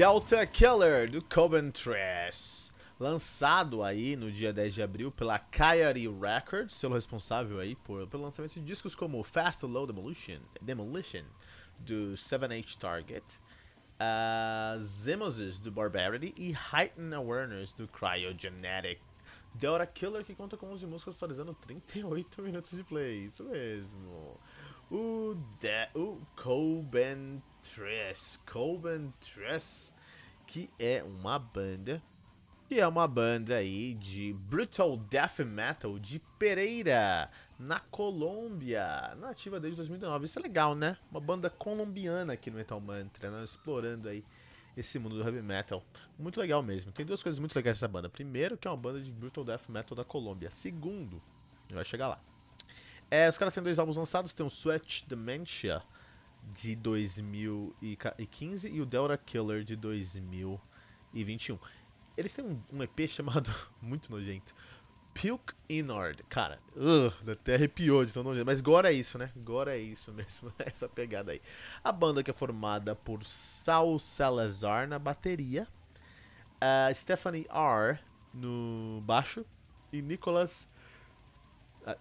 Delta 0.00 0.46
Killer 0.46 1.10
do 1.10 1.22
Coventress, 1.22 2.72
lançado 2.98 3.82
aí 3.82 4.16
no 4.16 4.32
dia 4.32 4.50
10 4.50 4.72
de 4.72 4.82
abril 4.82 5.12
pela 5.12 5.38
Coyote 5.38 6.08
Records, 6.08 6.74
selo 6.74 6.94
responsável 6.94 7.60
aí 7.60 7.76
por, 7.76 8.06
pelo 8.06 8.22
lançamento 8.22 8.54
de 8.54 8.62
discos 8.62 8.94
como 8.94 9.22
Fast 9.22 9.66
Low 9.66 9.86
Demolition, 9.86 10.38
Demolition 10.62 11.24
do 11.78 12.14
7H 12.14 12.78
Target, 12.78 13.22
uh, 14.00 14.80
Zemosis 14.80 15.60
do 15.60 15.70
Barbarity 15.70 16.32
e 16.34 16.56
Heightened 16.72 17.14
Awareness 17.14 17.74
do 17.74 17.86
Cryogenetic. 17.86 19.02
Delta 19.52 19.84
Killer 19.84 20.24
que 20.24 20.34
conta 20.34 20.56
com 20.56 20.72
11 20.72 20.86
músicas 20.86 21.14
atualizando 21.14 21.52
38 21.52 22.40
minutos 22.40 22.70
de 22.70 22.82
play, 22.84 23.26
isso 23.26 23.44
mesmo. 23.44 24.40
O, 24.90 25.36
de, 25.60 25.88
o 25.94 26.18
Coventress, 26.34 28.40
Coventress, 28.50 29.92
que 30.46 30.68
é 30.80 31.04
uma 31.04 31.38
banda, 31.38 32.02
e 32.68 32.80
é 32.80 32.88
uma 32.88 33.06
banda 33.06 33.56
aí 33.56 33.94
de 33.94 34.32
brutal 34.32 34.96
death 34.96 35.40
metal 35.40 35.96
de 35.96 36.18
Pereira, 36.38 37.30
na 37.56 37.78
Colômbia, 37.78 39.14
nativa 39.16 39.60
desde 39.60 39.76
2009. 39.76 40.24
Isso 40.24 40.40
é 40.40 40.42
legal, 40.42 40.74
né? 40.74 40.96
Uma 41.10 41.20
banda 41.20 41.48
colombiana 41.48 42.32
aqui 42.32 42.50
no 42.50 42.56
Metal 42.56 42.80
Mantra, 42.80 43.30
né? 43.30 43.44
explorando 43.44 44.08
aí 44.08 44.24
esse 44.76 44.98
mundo 44.98 45.16
do 45.16 45.22
heavy 45.22 45.42
metal. 45.42 45.84
Muito 46.18 46.40
legal 46.40 46.62
mesmo. 46.62 46.90
Tem 46.90 47.06
duas 47.06 47.22
coisas 47.22 47.38
muito 47.38 47.54
legais 47.54 47.76
nessa 47.76 47.86
banda. 47.86 48.08
Primeiro, 48.08 48.56
que 48.56 48.66
é 48.66 48.70
uma 48.70 48.76
banda 48.76 49.00
de 49.00 49.12
brutal 49.12 49.44
death 49.44 49.68
metal 49.68 49.96
da 49.96 50.04
Colômbia. 50.04 50.50
Segundo, 50.50 51.22
vai 51.70 51.84
chegar 51.84 52.08
lá. 52.08 52.20
É, 53.10 53.28
os 53.28 53.36
caras 53.36 53.52
têm 53.52 53.62
dois 53.62 53.78
álbuns 53.78 53.96
lançados, 53.96 54.32
tem 54.32 54.46
o 54.46 54.50
Sweat 54.50 55.04
Dementia 55.08 55.82
de 56.52 56.76
2015 56.76 58.68
e 58.68 58.80
o 58.80 58.86
Delta 58.86 59.18
Killer 59.18 59.64
de 59.64 59.74
2021. 59.74 61.58
Eles 62.16 62.32
têm 62.32 62.44
um, 62.44 62.62
um 62.72 62.82
EP 62.82 63.08
chamado, 63.08 63.52
muito 63.82 64.12
nojento, 64.12 64.54
Puke 65.12 65.54
Inord. 65.68 66.22
Cara, 66.28 66.60
uh, 66.76 67.12
até 67.30 67.56
arrepiou 67.56 68.04
de 68.04 68.12
tão 68.12 68.22
nojento, 68.22 68.46
mas 68.46 68.60
agora 68.60 68.90
é 68.90 68.92
isso, 68.92 69.18
né? 69.18 69.32
Agora 69.34 69.76
é 69.76 69.80
isso 69.80 70.12
mesmo, 70.14 70.52
essa 70.58 70.88
pegada 70.88 71.32
aí. 71.32 71.42
A 71.82 71.90
banda 71.90 72.22
que 72.22 72.30
é 72.30 72.34
formada 72.34 72.94
por 72.94 73.24
Sal 73.24 73.98
Salazar 73.98 74.86
na 74.86 75.00
bateria, 75.00 75.66
uh, 76.56 76.94
Stephanie 76.94 77.46
R 77.50 77.98
no 78.32 79.02
baixo 79.04 79.44
e 79.92 80.00
Nicholas 80.00 80.68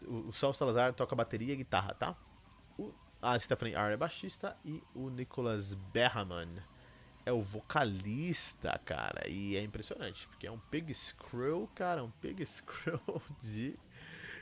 o 0.07 0.31
Sal 0.31 0.53
Salazar 0.53 0.93
toca 0.93 1.15
bateria 1.15 1.53
e 1.53 1.57
guitarra, 1.57 1.93
tá? 1.93 2.15
O, 2.77 2.93
a 3.21 3.37
Stephanie 3.39 3.75
R 3.75 3.93
é 3.93 3.97
baixista 3.97 4.55
e 4.63 4.81
o 4.93 5.09
Nicholas 5.09 5.73
Berraman 5.73 6.49
é 7.25 7.31
o 7.31 7.41
vocalista, 7.41 8.79
cara. 8.85 9.27
E 9.27 9.55
é 9.55 9.61
impressionante, 9.61 10.27
porque 10.27 10.47
é 10.47 10.51
um 10.51 10.59
Pig 10.59 10.93
Screw, 10.93 11.69
cara, 11.75 12.03
um 12.03 12.09
Pig 12.09 12.45
Screw 12.45 12.99
de 13.41 13.77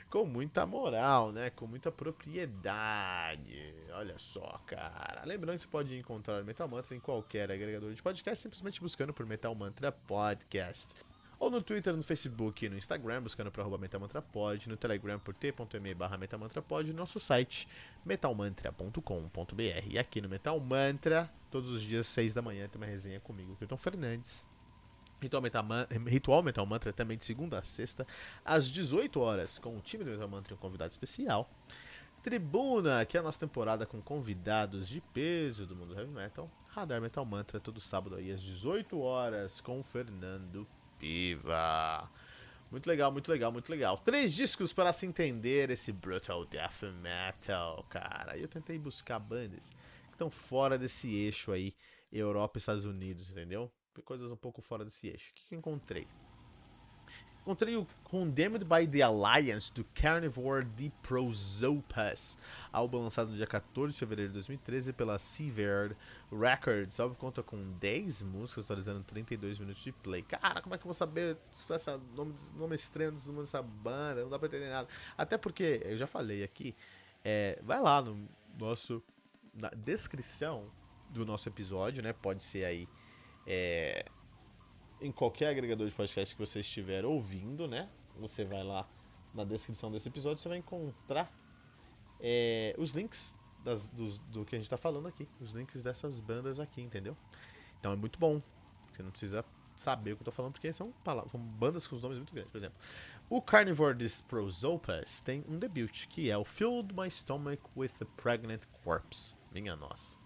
com 0.08 0.24
muita 0.24 0.64
moral, 0.64 1.32
né? 1.32 1.50
Com 1.50 1.66
muita 1.66 1.92
propriedade. 1.92 3.74
Olha 3.92 4.18
só, 4.18 4.58
cara. 4.66 5.22
Lembrando 5.24 5.56
que 5.56 5.62
você 5.62 5.68
pode 5.68 5.98
encontrar 5.98 6.42
Metal 6.44 6.66
Mantra 6.66 6.96
em 6.96 7.00
qualquer 7.00 7.50
agregador 7.50 7.92
de 7.92 8.02
podcast, 8.02 8.42
simplesmente 8.42 8.80
buscando 8.80 9.12
por 9.12 9.26
Metal 9.26 9.54
Mantra 9.54 9.92
Podcast 9.92 10.94
ou 11.38 11.50
no 11.50 11.62
Twitter, 11.62 11.96
no 11.96 12.02
Facebook 12.02 12.66
e 12.66 12.68
no 12.68 12.76
Instagram, 12.76 13.22
buscando 13.22 13.50
por 13.50 13.60
arroba 13.60 13.78
metamantrapod, 13.78 14.68
no 14.68 14.76
Telegram 14.76 15.18
por 15.18 15.34
t.me 15.34 15.94
barra 15.94 16.18
metamantrapod, 16.18 16.90
no 16.90 16.98
nosso 16.98 17.20
site 17.20 17.68
metalmantra.com.br. 18.04 19.86
E 19.88 19.98
aqui 19.98 20.20
no 20.20 20.28
Metal 20.28 20.58
Mantra, 20.58 21.30
todos 21.50 21.70
os 21.70 21.82
dias, 21.82 22.06
6 22.08 22.34
da 22.34 22.42
manhã, 22.42 22.68
tem 22.68 22.80
uma 22.80 22.86
resenha 22.86 23.20
comigo, 23.20 23.56
Kilton 23.56 23.76
Fernandes. 23.76 24.44
Ritual 25.20 25.42
Metal, 25.42 25.64
Ritual 26.06 26.42
Metal 26.42 26.66
Mantra 26.66 26.92
também 26.92 27.18
de 27.18 27.24
segunda 27.24 27.58
a 27.58 27.62
sexta, 27.62 28.06
às 28.44 28.70
18 28.70 29.20
horas, 29.20 29.58
com 29.58 29.76
o 29.76 29.80
time 29.80 30.04
do 30.04 30.10
Metal 30.10 30.28
Mantra 30.28 30.52
e 30.52 30.56
um 30.56 30.58
convidado 30.58 30.92
especial. 30.92 31.50
Tribuna, 32.22 33.04
que 33.04 33.16
é 33.16 33.20
a 33.20 33.22
nossa 33.22 33.38
temporada 33.38 33.86
com 33.86 34.02
convidados 34.02 34.88
de 34.88 35.00
peso 35.00 35.66
do 35.66 35.74
mundo 35.76 35.94
heavy 35.94 36.10
metal. 36.10 36.50
Radar 36.68 37.00
Metal 37.00 37.24
Mantra, 37.24 37.58
todo 37.58 37.80
sábado 37.80 38.16
aí 38.16 38.30
às 38.30 38.42
18 38.42 39.00
horas, 39.00 39.60
com 39.60 39.80
o 39.80 39.82
Fernando 39.82 40.66
Viva! 40.98 42.10
Muito 42.70 42.86
legal, 42.86 43.10
muito 43.10 43.30
legal, 43.30 43.50
muito 43.50 43.70
legal. 43.70 43.96
Três 43.98 44.34
discos 44.34 44.72
para 44.72 44.92
se 44.92 45.06
entender 45.06 45.70
esse 45.70 45.90
brutal 45.90 46.44
death 46.44 46.82
metal, 47.00 47.84
cara. 47.88 48.36
Eu 48.36 48.46
tentei 48.46 48.78
buscar 48.78 49.18
bandas 49.18 49.70
que 50.06 50.12
estão 50.12 50.30
fora 50.30 50.76
desse 50.76 51.14
eixo 51.14 51.50
aí, 51.50 51.74
Europa 52.12 52.58
e 52.58 52.60
Estados 52.60 52.84
Unidos, 52.84 53.30
entendeu? 53.30 53.70
Coisas 54.04 54.30
um 54.30 54.36
pouco 54.36 54.60
fora 54.60 54.84
desse 54.84 55.08
eixo. 55.08 55.32
O 55.32 55.34
que, 55.34 55.46
que 55.46 55.54
eu 55.54 55.58
encontrei? 55.58 56.06
Encontrei 57.48 57.76
o 57.76 57.86
Condemned 58.04 58.62
by 58.62 58.86
the 58.86 59.00
Alliance 59.00 59.72
do 59.72 59.82
Carnivore 59.94 60.66
de 60.66 60.92
Prosopus, 61.02 62.36
álbum 62.70 63.04
lançado 63.04 63.30
no 63.30 63.36
dia 63.36 63.46
14 63.46 63.94
de 63.94 63.98
fevereiro 63.98 64.28
de 64.28 64.34
2013 64.34 64.92
pela 64.92 65.18
Severed 65.18 65.96
Records. 66.30 66.98
O 66.98 67.02
álbum 67.04 67.14
conta 67.14 67.42
com 67.42 67.72
10 67.80 68.20
músicas, 68.20 68.66
atualizando 68.66 69.02
32 69.02 69.58
minutos 69.58 69.82
de 69.82 69.92
play. 69.92 70.20
Cara, 70.24 70.60
como 70.60 70.74
é 70.74 70.76
que 70.76 70.82
eu 70.82 70.88
vou 70.88 70.92
saber 70.92 71.38
esse 71.50 71.90
nome, 72.14 72.34
nome 72.54 72.76
estranho 72.76 73.12
dessa 73.12 73.62
banda? 73.62 74.20
Não 74.20 74.28
dá 74.28 74.38
pra 74.38 74.46
entender 74.46 74.68
nada. 74.68 74.86
Até 75.16 75.38
porque, 75.38 75.80
eu 75.86 75.96
já 75.96 76.06
falei 76.06 76.44
aqui, 76.44 76.76
é, 77.24 77.58
vai 77.62 77.80
lá 77.80 78.02
no 78.02 78.28
nosso. 78.58 79.02
na 79.54 79.70
descrição 79.70 80.70
do 81.08 81.24
nosso 81.24 81.48
episódio, 81.48 82.02
né? 82.02 82.12
Pode 82.12 82.44
ser 82.44 82.66
aí. 82.66 82.86
É, 83.46 84.04
em 85.00 85.12
qualquer 85.12 85.48
agregador 85.48 85.86
de 85.86 85.94
podcast 85.94 86.34
que 86.34 86.40
você 86.40 86.60
estiver 86.60 87.04
ouvindo, 87.04 87.68
né? 87.68 87.88
Você 88.18 88.44
vai 88.44 88.62
lá 88.62 88.88
na 89.32 89.44
descrição 89.44 89.90
desse 89.90 90.08
episódio, 90.08 90.42
você 90.42 90.48
vai 90.48 90.58
encontrar 90.58 91.32
é, 92.20 92.74
os 92.78 92.92
links 92.92 93.36
das, 93.62 93.88
dos, 93.90 94.18
do 94.18 94.44
que 94.44 94.54
a 94.54 94.58
gente 94.58 94.66
está 94.66 94.76
falando 94.76 95.06
aqui, 95.06 95.28
os 95.40 95.52
links 95.52 95.82
dessas 95.82 96.20
bandas 96.20 96.58
aqui, 96.58 96.80
entendeu? 96.80 97.16
Então 97.78 97.92
é 97.92 97.96
muito 97.96 98.18
bom. 98.18 98.42
Você 98.92 99.02
não 99.02 99.10
precisa 99.10 99.44
saber 99.76 100.12
o 100.12 100.16
que 100.16 100.22
eu 100.22 100.24
tô 100.24 100.32
falando, 100.32 100.52
porque 100.52 100.72
são, 100.72 100.92
são 101.30 101.40
bandas 101.40 101.86
com 101.86 101.94
os 101.94 102.02
nomes 102.02 102.18
muito 102.18 102.32
grandes. 102.32 102.50
Por 102.50 102.58
exemplo, 102.58 102.76
o 103.30 103.40
Carnivore 103.40 103.96
Prosopus 104.26 105.20
tem 105.20 105.44
um 105.48 105.58
debut, 105.58 106.06
que 106.08 106.30
é 106.30 106.36
o 106.36 106.44
Filled 106.44 106.94
My 106.94 107.10
Stomach 107.10 107.62
with 107.76 107.92
a 108.00 108.04
Pregnant 108.20 108.62
Corpse. 108.82 109.34
Minha 109.52 109.76
nossa. 109.76 110.16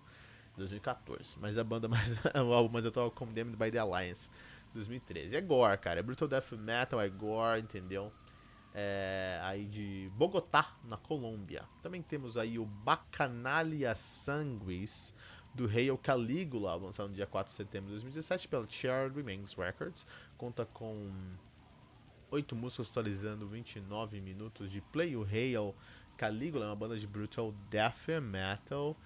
2014. 0.57 1.39
Mas 1.41 1.59
a 1.59 1.65
banda 1.65 1.89
mais. 1.91 2.09
o 2.35 2.53
álbum 2.53 2.73
mais 2.73 2.87
atual 2.87 3.09
é 3.09 3.11
Condemned 3.11 3.57
by 3.57 3.71
the 3.71 3.79
Alliance. 3.79 4.31
2013. 4.73 5.37
É 5.37 5.41
gore, 5.41 5.79
cara. 5.79 6.01
É 6.01 6.03
Brutal 6.03 6.29
Death 6.29 6.53
Metal, 6.53 7.01
é 7.01 7.09
gore, 7.09 7.61
entendeu? 7.61 8.13
É, 8.75 9.39
aí 9.43 9.67
de 9.67 10.11
Bogotá, 10.17 10.77
na 10.85 10.97
Colômbia. 10.97 11.65
Também 11.83 12.03
temos 12.03 12.39
aí 12.39 12.59
o 12.59 12.65
Bacanalia 12.65 13.95
Sanguis, 13.95 15.15
do 15.55 15.67
Hail 15.67 15.99
Caligula, 15.99 16.75
lançado 16.75 17.09
no 17.09 17.15
dia 17.15 17.27
4 17.27 17.51
de 17.51 17.57
setembro 17.57 17.87
de 17.89 17.93
2017 17.93 18.49
pela 18.49 18.67
Shared 18.69 19.15
Remains 19.15 19.53
Records. 19.55 20.07
Conta 20.39 20.65
com 20.65 21.11
8 22.31 22.57
músicas 22.57 22.89
atualizando 22.91 23.47
29 23.47 24.21
minutos 24.21 24.71
de 24.71 24.81
play. 24.81 25.15
O 25.15 25.23
Hail 25.23 25.75
Caligula 26.17 26.65
é 26.65 26.69
uma 26.69 26.77
banda 26.77 26.97
de 26.97 27.07
Brutal 27.07 27.53
Death 27.69 28.09
Metal 28.23 28.97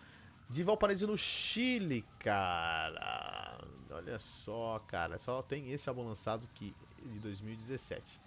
de 0.49 0.63
Valparaíso 0.63 1.07
no 1.07 1.19
Chile, 1.19 2.05
cara. 2.19 3.59
Olha 3.91 4.19
só, 4.19 4.79
cara. 4.87 5.19
Só 5.19 5.43
tem 5.43 5.73
esse 5.73 5.89
álbum 5.89 6.07
lançado 6.07 6.49
que 6.55 6.75
de 7.03 7.19
2017. 7.19 8.21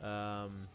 Um, 0.00 0.66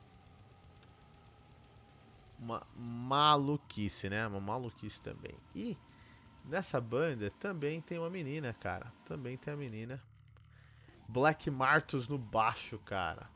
uma 2.40 2.68
maluquice, 2.76 4.10
né? 4.10 4.28
Uma 4.28 4.40
maluquice 4.40 5.02
também. 5.02 5.36
E 5.56 5.78
nessa 6.46 6.82
banda 6.82 7.32
também 7.32 7.80
tem 7.82 7.98
uma 7.98 8.10
menina, 8.10 8.54
cara. 8.54 8.92
Também 9.06 9.38
tem 9.38 9.54
a 9.54 9.58
menina. 9.58 10.04
Black 11.08 11.50
Martus 11.50 12.08
no 12.08 12.18
baixo, 12.18 12.78
cara. 12.80 13.30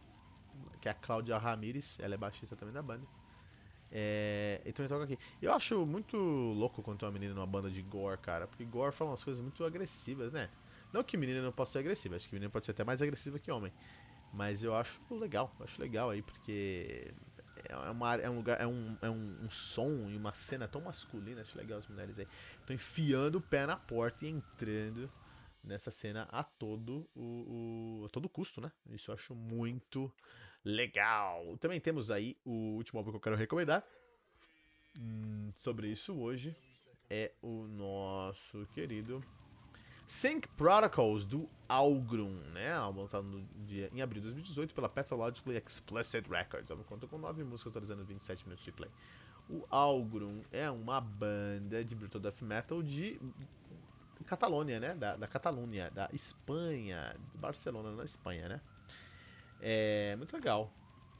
Que 0.81 0.89
é 0.89 0.91
a 0.91 0.95
Cláudia 0.95 1.37
Ramirez. 1.37 1.97
Ela 2.01 2.15
é 2.15 2.17
baixista 2.17 2.55
também 2.55 2.73
da 2.73 2.81
banda. 2.81 3.07
É, 3.91 4.61
e 4.65 4.73
também 4.73 4.89
toca 4.89 5.03
aqui. 5.05 5.17
Eu 5.41 5.53
acho 5.53 5.85
muito 5.85 6.17
louco 6.17 6.81
quando 6.81 6.99
tem 6.99 7.07
uma 7.07 7.13
menina 7.13 7.33
numa 7.33 7.47
banda 7.47 7.69
de 7.69 7.81
gore, 7.81 8.19
cara. 8.19 8.47
Porque 8.47 8.65
gore 8.65 8.91
fala 8.91 9.11
umas 9.11 9.23
coisas 9.23 9.41
muito 9.41 9.63
agressivas, 9.63 10.33
né? 10.33 10.49
Não 10.91 11.03
que 11.03 11.17
menina 11.17 11.41
não 11.41 11.51
possa 11.51 11.73
ser 11.73 11.79
agressiva, 11.79 12.15
acho 12.15 12.29
que 12.29 12.35
menina 12.35 12.49
pode 12.49 12.65
ser 12.65 12.71
até 12.71 12.83
mais 12.83 13.01
agressiva 13.01 13.39
que 13.39 13.51
homem. 13.51 13.71
Mas 14.33 14.63
eu 14.63 14.75
acho 14.75 15.01
legal, 15.11 15.53
eu 15.59 15.65
acho 15.65 15.81
legal 15.81 16.09
aí, 16.09 16.21
porque 16.21 17.13
é, 17.65 17.75
uma, 17.89 18.15
é 18.15 18.29
um 18.29 18.35
lugar, 18.35 18.61
é, 18.61 18.67
um, 18.67 18.97
é 19.01 19.09
um, 19.09 19.37
um, 19.43 19.49
som 19.49 20.09
e 20.09 20.15
uma 20.15 20.33
cena 20.33 20.67
tão 20.67 20.81
masculina, 20.81 21.41
acho 21.41 21.57
legal 21.57 21.79
as 21.79 21.87
mulheres 21.87 22.19
aí. 22.19 22.27
Estão 22.59 22.75
enfiando 22.75 23.37
o 23.37 23.41
pé 23.41 23.65
na 23.65 23.75
porta 23.75 24.25
e 24.25 24.29
entrando 24.29 25.09
nessa 25.63 25.91
cena 25.91 26.27
a 26.31 26.43
todo 26.43 27.09
o, 27.15 28.01
o, 28.01 28.05
a 28.05 28.09
todo 28.09 28.29
custo, 28.29 28.61
né? 28.61 28.71
Isso 28.89 29.11
eu 29.11 29.15
acho 29.15 29.35
muito 29.35 30.11
legal. 30.63 31.57
Também 31.57 31.79
temos 31.79 32.11
aí 32.11 32.37
o 32.45 32.75
último 32.75 32.99
álbum 32.99 33.11
que 33.11 33.17
eu 33.17 33.21
quero 33.21 33.35
recomendar. 33.35 33.83
Hum, 34.99 35.51
sobre 35.55 35.87
isso 35.87 36.13
hoje 36.15 36.55
é 37.09 37.31
o 37.41 37.67
nosso 37.67 38.65
querido 38.73 39.23
Sync 40.07 40.47
Protocols 40.49 41.25
do 41.25 41.49
Algrum, 41.67 42.39
né? 42.53 42.73
Álbum 42.73 43.01
lançado 43.01 43.43
dia, 43.65 43.89
em 43.93 44.01
abril 44.01 44.21
de 44.21 44.27
2018 44.27 44.73
pela 44.73 44.87
Pathologically 44.87 45.57
Explicit 45.57 46.29
Records. 46.29 46.71
Álbum 46.71 46.83
conta 46.83 47.05
com 47.07 47.17
9 47.17 47.43
músicas, 47.43 47.73
totalizando 47.73 48.05
27 48.05 48.45
minutos 48.45 48.63
de 48.63 48.71
play. 48.71 48.89
O 49.49 49.65
Algrum 49.69 50.43
é 50.51 50.69
uma 50.71 51.01
banda 51.01 51.83
de 51.83 51.93
brutal 51.93 52.21
death 52.21 52.41
metal 52.41 52.81
de 52.81 53.19
Catalônia, 54.25 54.79
né? 54.79 54.93
Da, 54.95 55.17
da 55.17 55.27
Catalunha, 55.27 55.91
da 55.91 56.09
Espanha, 56.13 57.15
de 57.33 57.37
Barcelona, 57.37 57.91
na 57.91 58.03
Espanha, 58.03 58.47
né? 58.47 58.61
É 59.61 60.15
muito 60.15 60.33
legal. 60.33 60.71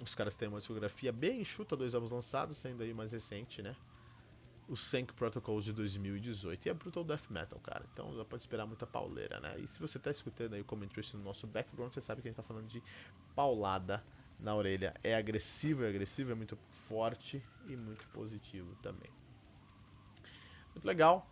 Os 0.01 0.13
caras 0.13 0.37
têm 0.37 0.47
uma 0.47 0.59
discografia 0.59 1.11
bem 1.11 1.41
enxuta, 1.41 1.75
dois 1.75 1.95
álbuns 1.95 2.11
lançados, 2.11 2.57
sendo 2.57 2.83
aí 2.83 2.93
mais 2.93 3.11
recente, 3.11 3.61
né? 3.61 3.75
o 4.67 4.75
Sank 4.75 5.13
Protocols 5.13 5.63
de 5.63 5.73
2018. 5.73 6.65
E 6.65 6.69
é 6.69 6.73
Brutal 6.73 7.03
Death 7.03 7.29
Metal, 7.29 7.59
cara. 7.59 7.85
Então 7.93 8.15
já 8.15 8.25
pode 8.25 8.43
esperar 8.43 8.65
muita 8.65 8.85
pauleira, 8.85 9.39
né? 9.39 9.57
E 9.59 9.67
se 9.67 9.79
você 9.79 9.97
tá 9.97 10.11
escutando 10.11 10.53
aí 10.53 10.61
o 10.61 10.65
commentary 10.65 11.07
no 11.13 11.23
nosso 11.23 11.47
background, 11.47 11.93
você 11.93 12.01
sabe 12.01 12.21
que 12.21 12.27
a 12.27 12.31
gente 12.31 12.37
tá 12.37 12.43
falando 12.43 12.67
de 12.67 12.83
paulada 13.35 14.03
na 14.39 14.53
orelha. 14.53 14.93
É 15.03 15.15
agressivo, 15.15 15.83
é 15.83 15.89
agressivo, 15.89 16.31
é 16.31 16.35
muito 16.35 16.57
forte 16.69 17.41
e 17.67 17.75
muito 17.75 18.05
positivo 18.09 18.75
também. 18.81 19.09
Muito 20.73 20.85
legal. 20.85 21.27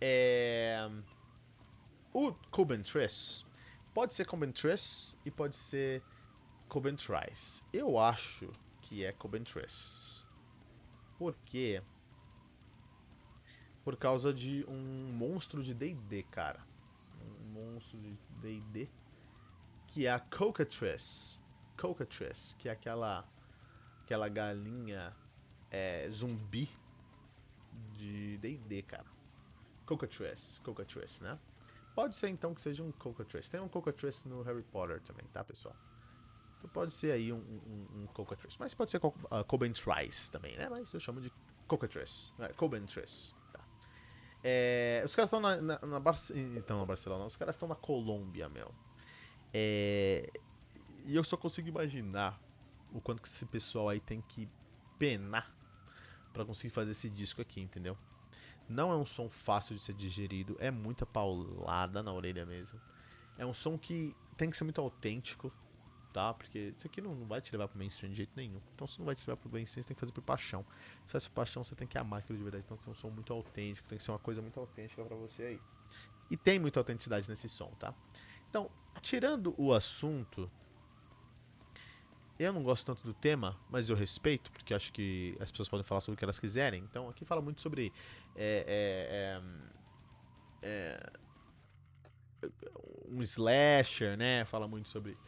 É... 0.00 0.88
O 2.12 2.32
Coventries 2.50 3.44
pode 3.92 4.14
ser 4.14 4.24
Coventries 4.26 5.16
e 5.24 5.30
pode 5.30 5.56
ser 5.56 6.02
Coventries. 6.74 7.62
Eu 7.72 7.96
acho 7.96 8.50
que 8.80 9.04
é 9.04 9.12
Coventries. 9.12 10.26
Porque 11.16 11.80
por 13.84 13.96
causa 13.96 14.34
de 14.34 14.64
um 14.66 15.12
monstro 15.12 15.62
de 15.62 15.72
D&D, 15.72 16.24
cara. 16.24 16.66
Um 17.22 17.52
monstro 17.52 17.96
de 18.00 18.18
D&D 18.42 18.90
que 19.86 20.04
é 20.08 20.10
a 20.10 20.18
Cocatrice. 20.18 21.38
Cocatrice, 21.80 22.56
que 22.56 22.68
é 22.68 22.72
aquela 22.72 23.24
aquela 24.02 24.28
galinha 24.28 25.14
é, 25.70 26.10
zumbi 26.10 26.68
de 27.92 28.36
D&D, 28.38 28.82
cara. 28.82 29.06
Cocatrice, 29.86 30.60
Cocatrice, 30.60 31.22
né? 31.22 31.38
Pode 31.94 32.16
ser 32.16 32.30
então 32.30 32.52
que 32.52 32.60
seja 32.60 32.82
um 32.82 32.90
Cocatrice. 32.90 33.48
Tem 33.48 33.60
um 33.60 33.68
Cocatrice 33.68 34.26
no 34.26 34.42
Harry 34.42 34.64
Potter 34.64 35.00
também, 35.02 35.24
tá, 35.28 35.44
pessoal? 35.44 35.76
Então 36.64 36.70
pode 36.72 36.94
ser 36.94 37.12
aí 37.12 37.30
um, 37.30 37.36
um, 37.36 38.02
um 38.02 38.06
Cocatrice. 38.06 38.56
Mas 38.58 38.72
pode 38.72 38.90
ser 38.90 38.98
uh, 39.04 39.12
Cobentrice 39.46 40.32
também, 40.32 40.56
né? 40.56 40.66
Mas 40.70 40.92
eu 40.94 41.00
chamo 41.00 41.20
de 41.20 41.30
Cocatrice. 41.66 42.32
É, 42.38 42.48
Cobentrice. 42.54 43.34
É, 44.42 45.02
os 45.04 45.14
caras 45.14 45.28
estão 45.28 45.40
na, 45.40 45.56
na, 45.60 45.78
na, 45.78 46.00
Bar 46.00 46.14
então, 46.56 46.78
na 46.78 46.84
Barcelona, 46.84 47.24
os 47.24 47.36
caras 47.36 47.54
estão 47.54 47.68
na 47.68 47.74
Colômbia, 47.74 48.48
meu. 48.48 48.74
É, 49.52 50.30
e 51.04 51.14
eu 51.14 51.24
só 51.24 51.36
consigo 51.36 51.68
imaginar 51.68 52.40
o 52.92 53.00
quanto 53.00 53.22
que 53.22 53.28
esse 53.28 53.46
pessoal 53.46 53.88
aí 53.88 54.00
tem 54.00 54.20
que 54.22 54.48
penar 54.98 55.54
para 56.32 56.44
conseguir 56.44 56.70
fazer 56.70 56.90
esse 56.90 57.08
disco 57.08 57.40
aqui, 57.40 57.60
entendeu? 57.60 57.96
Não 58.68 58.90
é 58.90 58.96
um 58.96 59.06
som 59.06 59.28
fácil 59.28 59.76
de 59.76 59.82
ser 59.82 59.94
digerido, 59.94 60.56
é 60.58 60.70
muita 60.70 61.06
paulada 61.06 62.02
na 62.02 62.12
orelha 62.12 62.44
mesmo. 62.44 62.80
É 63.38 63.46
um 63.46 63.54
som 63.54 63.78
que 63.78 64.14
tem 64.36 64.50
que 64.50 64.56
ser 64.56 64.64
muito 64.64 64.80
autêntico, 64.80 65.52
tá? 66.14 66.32
Porque 66.32 66.72
isso 66.78 66.86
aqui 66.86 67.00
não, 67.00 67.12
não 67.12 67.26
vai 67.26 67.40
te 67.40 67.50
levar 67.50 67.66
pro 67.66 67.76
mainstream 67.76 68.12
de 68.12 68.18
jeito 68.18 68.32
nenhum. 68.36 68.60
Então 68.72 68.86
se 68.86 69.00
não 69.00 69.04
vai 69.04 69.16
te 69.16 69.28
levar 69.28 69.36
pro 69.36 69.50
mainstream, 69.50 69.82
você 69.82 69.88
tem 69.88 69.94
que 69.96 70.00
fazer 70.00 70.12
por 70.12 70.22
paixão. 70.22 70.64
Se 71.04 71.10
faz 71.10 71.26
por 71.26 71.34
paixão, 71.34 71.64
você 71.64 71.74
tem 71.74 71.88
que 71.88 71.98
amar 71.98 72.20
aquilo 72.20 72.38
de 72.38 72.44
verdade. 72.44 72.64
Então 72.64 72.76
tem 72.76 72.90
um 72.90 72.94
som 72.94 73.10
muito 73.10 73.32
autêntico, 73.32 73.88
tem 73.88 73.98
que 73.98 74.04
ser 74.04 74.12
uma 74.12 74.18
coisa 74.20 74.40
muito 74.40 74.58
autêntica 74.58 75.04
para 75.04 75.16
você 75.16 75.42
aí. 75.42 75.60
E 76.30 76.36
tem 76.36 76.60
muita 76.60 76.78
autenticidade 76.78 77.28
nesse 77.28 77.48
som, 77.48 77.68
tá? 77.80 77.92
Então, 78.48 78.70
tirando 79.02 79.54
o 79.58 79.74
assunto, 79.74 80.48
eu 82.38 82.52
não 82.52 82.62
gosto 82.62 82.86
tanto 82.86 83.02
do 83.02 83.12
tema, 83.12 83.58
mas 83.68 83.90
eu 83.90 83.96
respeito, 83.96 84.52
porque 84.52 84.72
acho 84.72 84.92
que 84.92 85.36
as 85.40 85.50
pessoas 85.50 85.68
podem 85.68 85.82
falar 85.82 86.00
sobre 86.00 86.14
o 86.14 86.16
que 86.16 86.24
elas 86.24 86.38
quiserem. 86.38 86.84
Então, 86.84 87.08
aqui 87.08 87.24
fala 87.24 87.42
muito 87.42 87.60
sobre. 87.60 87.92
É, 88.36 89.40
é, 90.62 90.62
é, 90.62 91.00
é 91.02 91.10
um 93.10 93.20
slasher, 93.22 94.16
né? 94.16 94.44
Fala 94.44 94.68
muito 94.68 94.88
sobre 94.88 95.18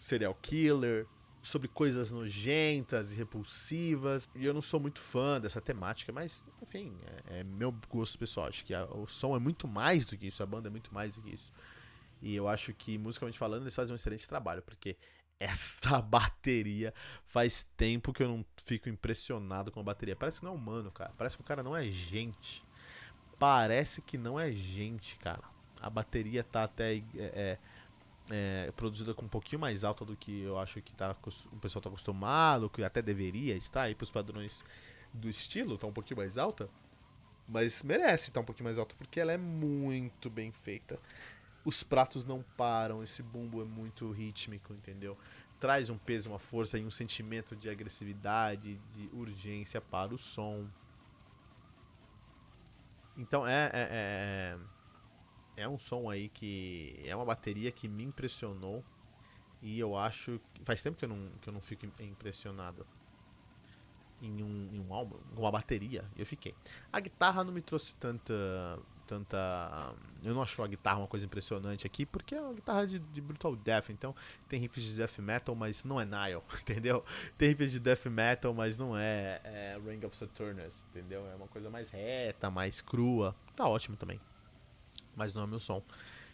serial 0.00 0.34
killer, 0.42 1.06
sobre 1.42 1.68
coisas 1.68 2.10
nojentas 2.10 3.12
e 3.12 3.14
repulsivas. 3.14 4.28
E 4.34 4.44
eu 4.44 4.52
não 4.52 4.62
sou 4.62 4.80
muito 4.80 5.00
fã 5.00 5.40
dessa 5.40 5.60
temática, 5.60 6.12
mas 6.12 6.44
enfim, 6.60 6.96
é, 7.28 7.40
é 7.40 7.44
meu 7.44 7.74
gosto 7.88 8.18
pessoal. 8.18 8.48
Acho 8.48 8.64
que 8.64 8.74
a, 8.74 8.84
o 8.86 9.06
som 9.06 9.36
é 9.36 9.38
muito 9.38 9.68
mais 9.68 10.06
do 10.06 10.16
que 10.16 10.26
isso, 10.26 10.42
a 10.42 10.46
banda 10.46 10.68
é 10.68 10.70
muito 10.70 10.92
mais 10.92 11.14
do 11.14 11.22
que 11.22 11.30
isso. 11.30 11.52
E 12.22 12.34
eu 12.34 12.48
acho 12.48 12.74
que, 12.74 12.98
musicalmente 12.98 13.38
falando, 13.38 13.62
eles 13.62 13.74
fazem 13.74 13.92
um 13.92 13.96
excelente 13.96 14.28
trabalho, 14.28 14.62
porque 14.62 14.96
essa 15.40 16.02
bateria 16.02 16.92
faz 17.26 17.64
tempo 17.76 18.12
que 18.12 18.22
eu 18.22 18.28
não 18.28 18.44
fico 18.64 18.88
impressionado 18.88 19.70
com 19.70 19.80
a 19.80 19.82
bateria. 19.82 20.16
Parece 20.16 20.40
que 20.40 20.44
não 20.44 20.52
é 20.52 20.56
humano, 20.56 20.90
cara. 20.90 21.12
Parece 21.16 21.36
que 21.36 21.42
o 21.42 21.46
cara 21.46 21.62
não 21.62 21.76
é 21.76 21.84
gente. 21.86 22.62
Parece 23.38 24.02
que 24.02 24.18
não 24.18 24.38
é 24.38 24.52
gente, 24.52 25.16
cara. 25.18 25.42
A 25.80 25.88
bateria 25.88 26.44
tá 26.44 26.64
até. 26.64 26.96
É, 26.96 27.02
é, 27.16 27.58
é, 28.30 28.72
produzida 28.76 29.14
com 29.14 29.26
um 29.26 29.28
pouquinho 29.28 29.60
mais 29.60 29.84
alta 29.84 30.04
do 30.04 30.16
que 30.16 30.42
eu 30.42 30.58
acho 30.58 30.80
que 30.80 30.92
tá, 30.92 31.16
o 31.52 31.56
pessoal 31.56 31.80
está 31.80 31.88
acostumado, 31.88 32.70
que 32.70 32.82
até 32.82 33.02
deveria 33.02 33.56
estar 33.56 33.82
aí 33.82 33.94
para 33.94 34.04
os 34.04 34.10
padrões 34.10 34.64
do 35.12 35.28
estilo, 35.28 35.76
tá 35.76 35.86
um 35.86 35.92
pouquinho 35.92 36.18
mais 36.18 36.38
alta. 36.38 36.68
Mas 37.48 37.82
merece 37.82 38.24
estar 38.24 38.34
tá 38.34 38.40
um 38.40 38.44
pouquinho 38.44 38.64
mais 38.64 38.78
alta 38.78 38.94
porque 38.96 39.18
ela 39.18 39.32
é 39.32 39.38
muito 39.38 40.30
bem 40.30 40.52
feita. 40.52 40.98
Os 41.64 41.82
pratos 41.82 42.24
não 42.24 42.42
param, 42.56 43.02
esse 43.02 43.22
bumbo 43.22 43.60
é 43.60 43.64
muito 43.64 44.10
rítmico, 44.10 44.72
entendeu? 44.72 45.18
Traz 45.58 45.90
um 45.90 45.98
peso, 45.98 46.30
uma 46.30 46.38
força 46.38 46.78
e 46.78 46.84
um 46.84 46.90
sentimento 46.90 47.54
de 47.54 47.68
agressividade, 47.68 48.80
de 48.92 49.10
urgência 49.12 49.80
para 49.80 50.14
o 50.14 50.18
som. 50.18 50.66
Então 53.16 53.46
é, 53.46 53.70
é, 53.74 53.88
é, 53.90 54.58
é 55.56 55.68
um 55.68 55.78
som 55.78 56.08
aí 56.08 56.28
que 56.28 57.00
é 57.04 57.14
uma 57.14 57.24
bateria 57.24 57.70
que 57.70 57.88
me 57.88 58.04
impressionou 58.04 58.84
e 59.62 59.78
eu 59.78 59.96
acho 59.96 60.40
faz 60.64 60.82
tempo 60.82 60.96
que 60.96 61.04
eu 61.04 61.08
não, 61.08 61.30
que 61.40 61.48
eu 61.48 61.52
não 61.52 61.60
fico 61.60 61.86
impressionado 62.00 62.86
em 64.22 64.42
um, 64.42 64.68
em 64.72 64.80
um 64.80 64.92
álbum, 64.92 65.16
uma 65.34 65.50
bateria, 65.50 66.04
eu 66.16 66.26
fiquei. 66.26 66.54
A 66.92 67.00
guitarra 67.00 67.42
não 67.42 67.52
me 67.52 67.62
trouxe 67.62 67.94
tanta 67.96 68.34
tanta 69.06 69.92
eu 70.22 70.32
não 70.32 70.40
acho 70.40 70.62
a 70.62 70.68
guitarra 70.68 70.98
uma 70.98 71.08
coisa 71.08 71.26
impressionante 71.26 71.84
aqui 71.84 72.06
porque 72.06 72.32
é 72.32 72.40
uma 72.40 72.54
guitarra 72.54 72.86
de, 72.86 73.00
de 73.00 73.20
brutal 73.20 73.56
death, 73.56 73.90
então 73.90 74.14
tem 74.48 74.60
riffs 74.60 74.84
de 74.84 74.96
death 74.96 75.18
metal, 75.18 75.54
mas 75.56 75.82
não 75.82 76.00
é 76.00 76.04
Nile, 76.04 76.42
entendeu? 76.62 77.04
Tem 77.36 77.48
riffs 77.48 77.72
de 77.72 77.80
death 77.80 78.06
metal, 78.06 78.54
mas 78.54 78.78
não 78.78 78.96
é, 78.96 79.40
é 79.42 79.80
Ring 79.84 80.04
of 80.06 80.16
Saturnus, 80.16 80.86
entendeu? 80.90 81.26
É 81.26 81.34
uma 81.34 81.48
coisa 81.48 81.68
mais 81.68 81.90
reta, 81.90 82.50
mais 82.50 82.80
crua. 82.80 83.34
Tá 83.56 83.66
ótimo 83.66 83.96
também 83.96 84.20
mas 85.20 85.34
não 85.34 85.42
é 85.42 85.46
meu 85.46 85.60
som. 85.60 85.82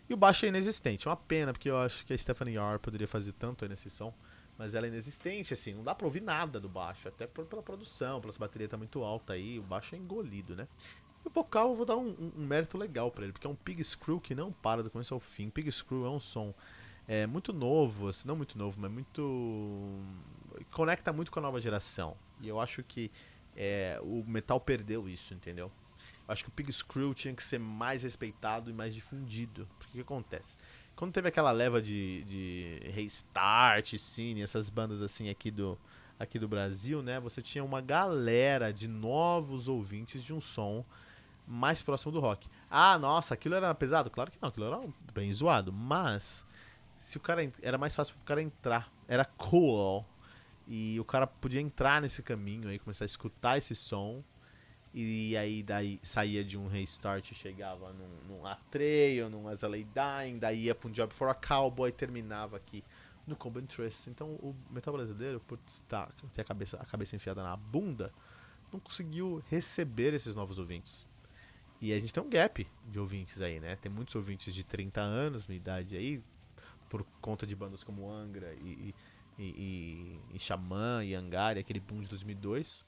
E 0.09 0.15
o 0.15 0.17
baixo 0.17 0.47
é 0.47 0.49
inexistente. 0.49 1.09
É 1.09 1.11
uma 1.11 1.17
pena, 1.17 1.53
porque 1.53 1.69
eu 1.69 1.77
acho 1.77 2.07
que 2.07 2.13
a 2.13 2.19
Stephanie 2.19 2.55
Yar 2.55 2.79
poderia 2.79 3.09
fazer 3.09 3.33
tanto 3.33 3.67
nesse 3.69 3.91
som. 3.91 4.15
Mas 4.57 4.75
ela 4.75 4.87
é 4.87 4.89
inexistente, 4.89 5.53
assim, 5.53 5.75
não 5.75 5.83
dá 5.83 5.95
pra 5.95 6.07
ouvir 6.07 6.25
nada 6.25 6.61
do 6.61 6.69
baixo. 6.69 7.09
Até 7.09 7.27
por, 7.27 7.45
pela 7.45 7.63
produção, 7.63 8.21
pela 8.21 8.33
bateria 8.39 8.69
tá 8.69 8.77
muito 8.77 9.03
alta 9.03 9.33
aí, 9.33 9.59
o 9.59 9.63
baixo 9.63 9.97
é 9.97 9.99
engolido, 9.99 10.55
né? 10.55 10.69
E 11.25 11.29
o 11.29 11.31
vocal 11.31 11.71
eu 11.71 11.75
vou 11.75 11.85
dar 11.85 11.97
um, 11.97 12.09
um, 12.09 12.33
um 12.39 12.47
mérito 12.47 12.79
legal 12.79 13.11
para 13.11 13.25
ele, 13.25 13.33
porque 13.33 13.47
é 13.47 13.51
um 13.51 13.57
Pig 13.57 13.83
Screw 13.83 14.21
que 14.21 14.35
não 14.35 14.53
para 14.53 14.83
do 14.85 14.91
começo 14.91 15.13
ao 15.13 15.21
fim. 15.21 15.51
Pig 15.51 15.71
Screw 15.71 16.07
é 16.07 16.11
um 16.11 16.21
som 16.21 16.55
é, 17.09 17.27
muito 17.27 17.53
novo, 17.53 18.09
assim, 18.09 18.27
não 18.27 18.37
muito 18.37 18.57
novo, 18.57 18.81
mas 18.81 18.91
muito. 18.91 20.01
conecta 20.71 21.13
muito 21.13 21.31
com 21.31 21.41
a 21.41 21.43
nova 21.43 21.61
geração. 21.61 22.17
E 22.41 22.49
eu 22.49 22.61
acho 22.61 22.83
que 22.85 23.11
é, 23.57 23.99
o 24.03 24.25
metal 24.27 24.61
perdeu 24.61 25.09
isso, 25.09 25.35
entendeu? 25.35 25.71
Acho 26.29 26.45
que 26.45 26.49
o 26.49 26.53
Pig 26.53 26.73
Screw 26.73 27.15
tinha 27.15 27.35
que 27.35 27.43
ser 27.43 27.59
mais 27.59 28.03
respeitado 28.03 28.71
e 28.71 28.73
mais 28.73 28.95
difundido. 28.95 29.69
Porque 29.79 29.93
o 29.93 29.95
que 29.95 30.01
acontece? 30.01 30.57
Quando 30.95 31.13
teve 31.13 31.29
aquela 31.29 31.53
leva 31.53 31.81
de, 31.81 32.25
de 32.25 32.81
Restart, 32.91 33.97
Cine, 33.97 34.43
essas 34.43 34.71
bandas 34.71 35.03
assim 35.03 35.29
aqui 35.29 35.51
do 35.51 35.79
aqui 36.19 36.39
do 36.39 36.49
Brasil, 36.49 37.03
né, 37.03 37.21
você 37.21 37.43
tinha 37.43 37.63
uma 37.63 37.83
galera 37.83 38.73
de 38.73 38.89
novos 38.89 39.69
ouvintes 39.69 40.25
de 40.25 40.33
um 40.33 40.41
som 40.41 40.83
mais 41.47 41.83
próximo 41.83 42.11
do 42.11 42.21
rock. 42.21 42.49
Ah, 42.71 42.99
nossa, 42.99 43.35
aquilo 43.35 43.55
era 43.55 43.75
pesado? 43.75 44.09
Claro 44.09 44.31
que 44.31 44.39
não, 44.41 44.49
aquilo 44.49 44.67
era 44.67 44.89
bem 45.13 45.31
zoado, 45.31 45.71
mas 45.71 46.47
se 46.99 47.17
o 47.19 47.21
cara 47.21 47.53
era 47.63 47.79
mais 47.79 47.95
fácil 47.95 48.15
pro 48.15 48.25
cara 48.25 48.43
entrar, 48.43 48.91
era 49.07 49.25
cool. 49.25 50.05
E 50.67 50.99
o 50.99 51.05
cara 51.05 51.27
podia 51.27 51.61
entrar 51.61 52.03
nesse 52.03 52.23
caminho 52.23 52.69
aí, 52.69 52.79
começar 52.79 53.05
a 53.05 53.07
escutar 53.07 53.57
esse 53.57 53.75
som. 53.75 54.25
E 54.99 55.37
aí 55.37 55.63
daí 55.63 56.01
saía 56.03 56.43
de 56.43 56.57
um 56.57 56.69
restart 56.69 57.31
e 57.31 57.35
chegava 57.35 57.93
num, 57.93 58.09
num 58.27 58.47
Atreio, 58.47 59.29
num 59.29 59.47
As 59.47 59.61
LA 59.61 59.77
Dying, 59.77 60.39
daí 60.39 60.65
ia 60.65 60.75
pra 60.75 60.89
um 60.89 60.91
Job 60.91 61.13
for 61.13 61.29
a 61.29 61.35
Cowboy, 61.35 61.93
terminava 61.93 62.57
aqui 62.57 62.83
no 63.27 63.37
Combat 63.37 63.63
Interest. 63.63 64.09
Então 64.09 64.29
o 64.37 64.57
metal 64.71 64.95
brasileiro, 64.95 65.39
por 65.41 65.59
estar, 65.67 66.11
ter 66.33 66.41
a 66.41 66.45
cabeça, 66.45 66.79
a 66.79 66.87
cabeça 66.87 67.15
enfiada 67.15 67.43
na 67.43 67.55
bunda, 67.55 68.11
não 68.73 68.81
conseguiu 68.81 69.45
receber 69.51 70.15
esses 70.15 70.35
novos 70.35 70.59
ouvintes. 70.59 71.07
E 71.79 71.93
a 71.93 72.01
gente 72.01 72.11
tem 72.11 72.23
um 72.23 72.31
gap 72.31 72.67
de 72.89 72.99
ouvintes 72.99 73.43
aí, 73.43 73.61
né? 73.61 73.77
Tem 73.77 73.93
muitos 73.93 74.15
ouvintes 74.15 74.55
de 74.55 74.65
30 74.65 74.99
anos, 74.99 75.47
minha 75.47 75.59
idade 75.59 75.95
aí, 75.95 76.23
por 76.89 77.05
conta 77.21 77.47
de 77.47 77.55
bandas 77.55 77.85
como 77.85 78.11
Angra 78.11 78.55
e, 78.55 78.95
e, 79.39 79.45
e, 79.45 80.21
e 80.33 80.39
Xamã 80.39 81.05
e 81.05 81.15
Angari, 81.15 81.61
aquele 81.61 81.81
boom 81.81 82.01
de 82.01 82.09
2002. 82.09 82.83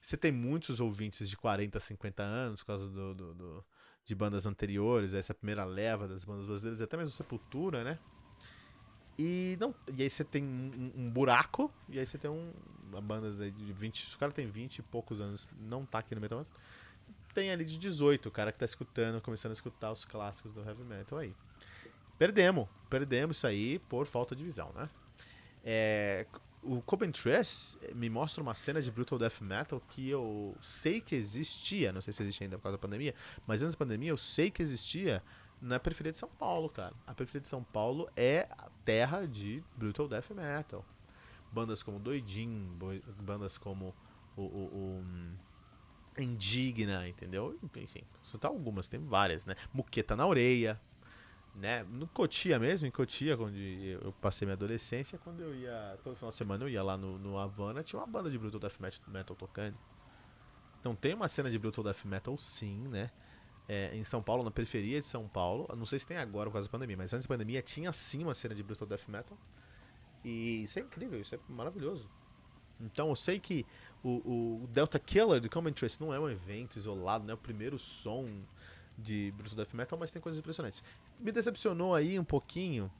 Você 0.00 0.16
tem 0.16 0.32
muitos 0.32 0.80
ouvintes 0.80 1.28
de 1.28 1.36
40, 1.36 1.78
50 1.78 2.22
anos, 2.22 2.60
por 2.60 2.66
causa 2.66 2.88
do, 2.88 3.14
do, 3.14 3.34
do 3.34 3.64
de 4.04 4.14
bandas 4.14 4.46
anteriores, 4.46 5.14
essa 5.14 5.34
primeira 5.34 5.64
leva 5.64 6.08
das 6.08 6.24
bandas 6.24 6.46
brasileiras, 6.46 6.80
até 6.80 6.96
mesmo 6.96 7.14
Sepultura, 7.14 7.84
né? 7.84 7.98
E, 9.18 9.56
não, 9.60 9.74
e 9.94 10.02
aí 10.02 10.10
você 10.10 10.24
tem 10.24 10.42
um, 10.42 10.92
um, 10.96 11.10
buraco, 11.10 11.70
e 11.88 11.98
aí 11.98 12.06
você 12.06 12.16
tem 12.16 12.30
um, 12.30 12.52
uma 12.88 13.00
banda 13.00 13.30
de 13.30 13.72
20. 13.72 14.06
Se 14.06 14.16
o 14.16 14.18
cara 14.18 14.32
tem 14.32 14.46
20 14.50 14.78
e 14.78 14.82
poucos 14.82 15.20
anos, 15.20 15.46
não 15.60 15.84
tá 15.84 15.98
aqui 15.98 16.14
no 16.14 16.20
Metal 16.20 16.44
tem 17.32 17.50
ali 17.50 17.64
de 17.64 17.78
18, 17.78 18.28
o 18.28 18.30
cara 18.30 18.52
que 18.52 18.58
tá 18.58 18.64
escutando, 18.64 19.20
começando 19.20 19.50
a 19.50 19.54
escutar 19.54 19.92
os 19.92 20.04
clássicos 20.04 20.52
do 20.52 20.62
heavy 20.62 20.84
metal 20.84 21.18
aí. 21.18 21.34
Perdemos, 22.18 22.68
perdemos 22.88 23.38
isso 23.38 23.46
aí 23.46 23.78
por 23.78 24.06
falta 24.06 24.34
de 24.36 24.44
visão, 24.44 24.72
né? 24.74 24.88
É, 25.64 26.26
o 26.62 26.82
Copentress 26.82 27.78
me 27.94 28.10
mostra 28.10 28.42
uma 28.42 28.54
cena 28.54 28.82
de 28.82 28.90
brutal 28.90 29.18
death 29.18 29.40
metal 29.40 29.80
que 29.88 30.08
eu 30.08 30.54
sei 30.60 31.00
que 31.00 31.14
existia, 31.14 31.92
não 31.92 32.02
sei 32.02 32.12
se 32.12 32.22
existe 32.22 32.44
ainda 32.44 32.58
por 32.58 32.64
causa 32.64 32.76
da 32.76 32.80
pandemia, 32.80 33.14
mas 33.46 33.62
antes 33.62 33.74
da 33.74 33.78
pandemia 33.78 34.10
eu 34.10 34.16
sei 34.16 34.50
que 34.50 34.62
existia 34.62 35.22
na 35.60 35.78
periferia 35.78 36.12
de 36.12 36.18
São 36.18 36.28
Paulo, 36.28 36.68
cara. 36.68 36.94
A 37.06 37.14
periferia 37.14 37.42
de 37.42 37.48
São 37.48 37.62
Paulo 37.62 38.08
é 38.16 38.46
a 38.50 38.68
terra 38.84 39.26
de 39.26 39.62
brutal 39.76 40.08
death 40.08 40.30
metal. 40.30 40.84
Bandas 41.52 41.82
como 41.82 41.98
Doidin, 41.98 42.70
bandas 43.20 43.58
como 43.58 43.94
o, 44.36 44.42
o, 44.42 45.02
o 46.16 46.22
Indigna, 46.22 47.08
entendeu? 47.08 47.58
Enfim, 47.62 48.04
tá 48.38 48.48
algumas, 48.48 48.88
tem 48.88 49.00
várias, 49.00 49.46
né? 49.46 49.56
Muqueta 49.72 50.14
na 50.14 50.26
Orelha, 50.26 50.80
né? 51.54 51.84
No 51.84 52.06
Cotia 52.06 52.58
mesmo, 52.58 52.86
em 52.86 52.90
Cotia, 52.90 53.36
onde 53.38 53.98
eu 54.02 54.12
passei 54.20 54.46
minha 54.46 54.54
adolescência, 54.54 55.18
quando 55.18 55.40
eu 55.40 55.54
ia, 55.54 55.98
todo 56.02 56.16
final 56.16 56.30
de 56.30 56.36
semana 56.36 56.64
eu 56.64 56.68
ia 56.68 56.82
lá 56.82 56.96
no, 56.96 57.18
no 57.18 57.38
Havana, 57.38 57.82
tinha 57.82 58.00
uma 58.00 58.06
banda 58.06 58.30
de 58.30 58.38
Brutal 58.38 58.60
Death 58.60 58.78
Metal 59.08 59.36
tocando. 59.36 59.76
Então 60.80 60.94
tem 60.94 61.14
uma 61.14 61.28
cena 61.28 61.50
de 61.50 61.58
Brutal 61.58 61.84
Death 61.84 62.04
Metal 62.04 62.36
sim, 62.36 62.88
né? 62.88 63.10
É, 63.68 63.94
em 63.94 64.02
São 64.02 64.22
Paulo, 64.22 64.42
na 64.42 64.50
periferia 64.50 65.00
de 65.00 65.06
São 65.06 65.28
Paulo, 65.28 65.68
não 65.76 65.86
sei 65.86 65.98
se 65.98 66.06
tem 66.06 66.16
agora 66.16 66.50
por 66.50 66.54
causa 66.54 66.66
da 66.66 66.72
pandemia, 66.72 66.96
mas 66.96 67.12
antes 67.12 67.26
da 67.26 67.32
pandemia 67.32 67.62
tinha 67.62 67.92
sim 67.92 68.24
uma 68.24 68.34
cena 68.34 68.54
de 68.54 68.62
Brutal 68.62 68.88
Death 68.88 69.06
Metal. 69.08 69.38
E 70.24 70.64
isso 70.64 70.78
é 70.78 70.82
incrível, 70.82 71.20
isso 71.20 71.34
é 71.34 71.38
maravilhoso. 71.48 72.08
Então 72.80 73.10
eu 73.10 73.16
sei 73.16 73.38
que 73.38 73.66
o, 74.02 74.62
o 74.62 74.66
Delta 74.68 74.98
Killer 74.98 75.40
do 75.40 75.48
Common 75.48 75.72
Trace 75.72 76.00
não 76.00 76.12
é 76.12 76.18
um 76.18 76.28
evento 76.28 76.76
isolado, 76.76 77.24
não 77.24 77.32
é 77.32 77.34
o 77.34 77.38
primeiro 77.38 77.78
som 77.78 78.28
de 79.00 79.32
Brutal 79.36 79.56
Death 79.56 79.74
Metal, 79.74 79.98
mas 79.98 80.10
tem 80.10 80.20
coisas 80.20 80.38
impressionantes. 80.38 80.84
Me 81.18 81.32
decepcionou 81.32 81.94
aí 81.94 82.18
um 82.18 82.24
pouquinho. 82.24 82.90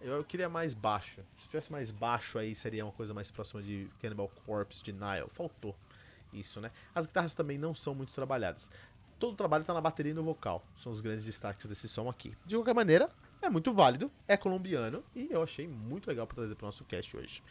Eu 0.00 0.24
queria 0.24 0.48
mais 0.48 0.72
baixo. 0.72 1.20
Se 1.38 1.48
tivesse 1.48 1.70
mais 1.70 1.90
baixo 1.90 2.38
aí, 2.38 2.54
seria 2.54 2.84
uma 2.84 2.92
coisa 2.92 3.12
mais 3.12 3.30
próxima 3.30 3.62
de 3.62 3.88
Cannibal 4.00 4.30
Corpse, 4.46 4.82
de 4.82 4.92
Nile. 4.92 5.28
Faltou 5.28 5.76
isso, 6.32 6.60
né? 6.60 6.70
As 6.94 7.06
guitarras 7.06 7.34
também 7.34 7.58
não 7.58 7.74
são 7.74 7.94
muito 7.94 8.12
trabalhadas. 8.12 8.70
Todo 9.18 9.34
o 9.34 9.36
trabalho 9.36 9.62
está 9.62 9.74
na 9.74 9.80
bateria 9.80 10.12
e 10.12 10.14
no 10.14 10.22
vocal. 10.22 10.64
São 10.74 10.90
os 10.90 11.02
grandes 11.02 11.26
destaques 11.26 11.66
desse 11.66 11.88
som 11.88 12.08
aqui. 12.08 12.34
De 12.46 12.54
qualquer 12.54 12.74
maneira, 12.74 13.10
é 13.42 13.50
muito 13.50 13.72
válido, 13.74 14.10
é 14.26 14.36
colombiano 14.36 15.04
e 15.14 15.28
eu 15.30 15.42
achei 15.42 15.68
muito 15.68 16.08
legal 16.08 16.26
para 16.26 16.36
trazer 16.36 16.54
para 16.54 16.64
o 16.64 16.68
nosso 16.68 16.84
cast 16.84 17.16
hoje. 17.16 17.42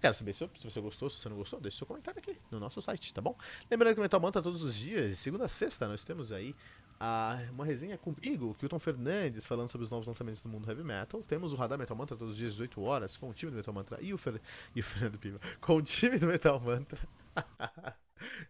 Quero 0.00 0.14
saber 0.14 0.32
se, 0.34 0.48
você 0.62 0.80
gostou, 0.80 1.08
se 1.08 1.18
você 1.18 1.28
não 1.28 1.36
gostou, 1.36 1.60
deixe 1.60 1.78
seu 1.78 1.86
comentário 1.86 2.18
aqui 2.18 2.36
no 2.50 2.60
nosso 2.60 2.80
site, 2.82 3.12
tá 3.14 3.20
bom? 3.20 3.36
Lembrando 3.70 3.94
que 3.94 4.00
o 4.00 4.02
Metal 4.02 4.20
Manta 4.20 4.42
todos 4.42 4.62
os 4.62 4.74
dias, 4.74 5.18
segunda 5.18 5.46
a 5.46 5.48
sexta, 5.48 5.88
nós 5.88 6.04
temos 6.04 6.32
aí 6.32 6.54
a, 7.00 7.38
uma 7.50 7.64
resenha 7.64 7.96
comigo, 7.96 8.54
Kilton 8.58 8.78
Fernandes, 8.78 9.46
falando 9.46 9.70
sobre 9.70 9.84
os 9.84 9.90
novos 9.90 10.06
lançamentos 10.06 10.42
do 10.42 10.48
mundo 10.48 10.68
heavy 10.68 10.84
metal. 10.84 11.22
Temos 11.22 11.52
o 11.52 11.56
Radar 11.56 11.78
Metal 11.78 11.96
Mantra 11.96 12.16
todos 12.16 12.32
os 12.32 12.38
dias, 12.38 12.52
18 12.52 12.82
horas, 12.82 13.16
com 13.16 13.30
o 13.30 13.34
time 13.34 13.50
do 13.50 13.56
Metal 13.56 13.72
Mantra 13.72 13.98
e 14.00 14.12
o, 14.12 14.18
Fer, 14.18 14.40
e 14.74 14.80
o 14.80 14.82
Fernando 14.84 15.18
Piva, 15.18 15.40
com 15.60 15.76
o 15.76 15.82
time 15.82 16.18
do 16.18 16.26
Metal 16.26 16.60
Mantra. 16.60 17.00